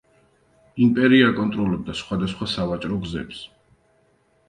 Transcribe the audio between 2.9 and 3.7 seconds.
გზებს.